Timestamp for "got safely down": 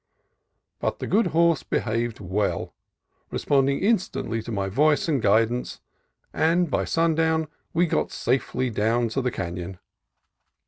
7.85-9.09